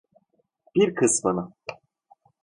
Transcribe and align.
Bir 0.75 0.95
kısmını. 0.95 1.53